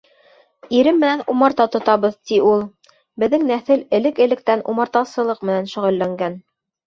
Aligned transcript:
—Ирем 0.77 0.95
менән 1.01 1.19
умарта 1.33 1.65
тотабыҙ,— 1.75 2.15
ти 2.31 2.39
ул. 2.53 2.63
Беҙҙең 3.23 3.45
нәҫел 3.51 3.83
элек-электән 3.99 4.63
умартасылыҡ 4.73 5.47
менән 5.51 5.69
шөғөлләнгән. 5.75 6.41